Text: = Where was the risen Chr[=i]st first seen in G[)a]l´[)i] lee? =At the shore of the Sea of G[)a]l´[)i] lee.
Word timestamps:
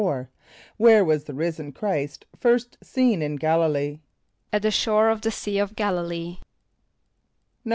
= 0.37 0.77
Where 0.77 1.05
was 1.05 1.25
the 1.25 1.33
risen 1.35 1.73
Chr[=i]st 1.73 2.25
first 2.35 2.75
seen 2.81 3.21
in 3.21 3.37
G[)a]l´[)i] 3.37 3.71
lee? 3.71 3.99
=At 4.51 4.63
the 4.63 4.71
shore 4.71 5.09
of 5.09 5.21
the 5.21 5.29
Sea 5.29 5.59
of 5.59 5.75
G[)a]l´[)i] 5.75 6.07
lee. 6.07 6.39